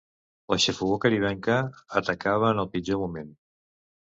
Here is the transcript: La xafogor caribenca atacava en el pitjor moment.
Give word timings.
La 0.53 0.57
xafogor 0.63 0.97
caribenca 1.03 1.57
atacava 2.01 2.51
en 2.55 2.63
el 2.65 2.71
pitjor 2.73 3.03
moment. 3.05 3.31